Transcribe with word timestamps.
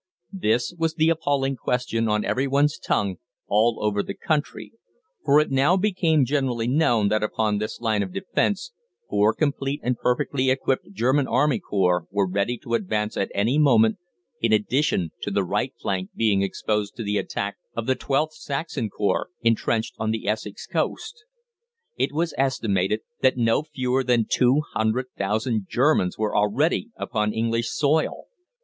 This 0.33 0.73
was 0.79 0.95
the 0.95 1.11
appalling 1.11 1.55
question 1.57 2.07
on 2.09 2.25
every 2.25 2.47
one's 2.47 2.79
tongue 2.79 3.17
all 3.45 3.77
over 3.83 4.01
the 4.01 4.15
country, 4.15 4.71
for 5.23 5.39
it 5.39 5.51
now 5.51 5.77
became 5.77 6.25
generally 6.25 6.67
known 6.67 7.09
that 7.09 7.21
upon 7.21 7.59
this 7.59 7.79
line 7.79 8.01
of 8.01 8.11
defence 8.11 8.71
four 9.07 9.31
complete 9.31 9.79
and 9.83 9.95
perfectly 9.99 10.49
equipped 10.49 10.91
German 10.91 11.27
army 11.27 11.59
corps 11.59 12.07
were 12.09 12.27
ready 12.27 12.57
to 12.63 12.73
advance 12.73 13.15
at 13.15 13.29
any 13.35 13.59
moment, 13.59 13.99
in 14.41 14.51
addition 14.51 15.11
to 15.21 15.29
the 15.29 15.43
right 15.43 15.71
flank 15.79 16.09
being 16.15 16.41
exposed 16.41 16.95
to 16.95 17.03
the 17.03 17.19
attack 17.19 17.57
of 17.75 17.85
the 17.85 17.95
XIIth 17.95 18.31
Saxon 18.31 18.89
Corps, 18.89 19.27
entrenched 19.43 19.93
on 19.99 20.09
the 20.09 20.27
Essex 20.27 20.65
coast. 20.65 21.25
It 21.95 22.11
was 22.11 22.33
estimated 22.39 23.01
that 23.21 23.37
no 23.37 23.61
fewer 23.61 24.03
than 24.03 24.25
two 24.27 24.63
hundred 24.73 25.09
thousand 25.15 25.67
Germans 25.69 26.17
were 26.17 26.35
already 26.35 26.89
upon 26.97 27.31
English 27.33 27.69
soil! 27.69 28.23